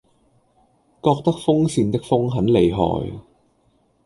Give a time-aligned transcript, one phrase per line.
[1.03, 3.21] 覺得風扇的風很厲害